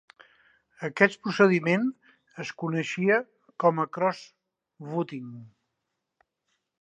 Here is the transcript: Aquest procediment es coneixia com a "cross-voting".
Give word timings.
Aquest 0.87 1.19
procediment 1.25 1.83
es 2.45 2.53
coneixia 2.63 3.19
com 3.65 3.83
a 3.83 3.87
"cross-voting". 3.99 5.29